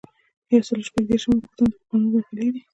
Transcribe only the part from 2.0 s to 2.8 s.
مرحلې دي.